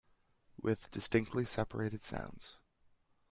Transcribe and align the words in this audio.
With 0.59 0.89
distinctly 0.89 1.45
separated 1.45 2.01
sounds. 2.01 2.57